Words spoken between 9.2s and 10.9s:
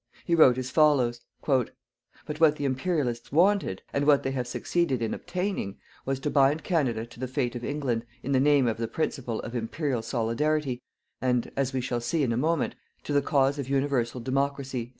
of Imperial solidarity